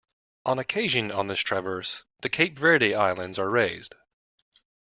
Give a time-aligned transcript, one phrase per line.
[0.47, 3.93] On occasion, on this traverse, the Cape Verde Islands are raised.